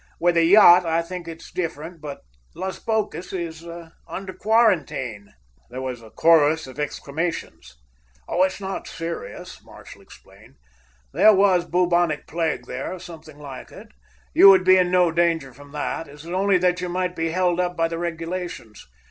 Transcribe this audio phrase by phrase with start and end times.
[0.19, 2.21] With a yacht, I think it is different, but
[2.55, 3.63] Las Bocas is
[4.07, 5.31] under quarantine."
[5.69, 7.77] There was a chorus of exclamations.
[8.27, 10.55] "It's not serious," Marshall explained.
[11.13, 13.89] "There was bubonic plague there, or something like it.
[14.33, 16.07] You would be in no danger from that.
[16.07, 18.83] It is only that you might be held up by the regulations.